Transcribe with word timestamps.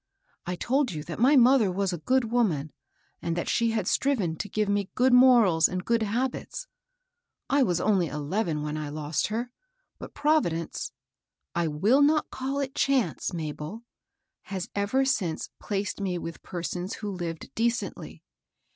I 0.47 0.55
told 0.55 0.91
you 0.91 1.03
that 1.03 1.19
my 1.19 1.35
mother 1.35 1.71
was 1.71 1.93
a 1.93 1.99
good 1.99 2.31
woman, 2.31 2.71
and 3.21 3.35
that 3.37 3.47
she 3.47 3.69
had 3.69 3.87
striven 3.87 4.35
to 4.37 4.49
give 4.49 4.67
me 4.67 4.89
good 4.95 5.13
morals 5.13 5.67
and 5.67 5.85
good 5.85 6.01
habits. 6.01 6.65
I 7.51 7.61
was 7.61 7.79
only 7.79 8.07
eleven 8.07 8.63
when 8.63 8.77
I 8.77 8.89
lost 8.89 9.27
her; 9.27 9.51
but 9.99 10.15
Providence,— 10.15 10.91
I 11.55 11.67
will 11.67 12.01
not 12.01 12.31
call 12.31 12.59
it 12.61 12.73
chance^ 12.73 13.31
Mabel,— 13.31 13.83
had 14.51 14.65
ever 14.73 15.05
since 15.05 15.51
placed 15.59 16.01
me 16.01 16.17
with 16.17 16.41
persons 16.41 16.95
who 16.95 17.11
lived 17.11 17.51
decently. 17.53 18.23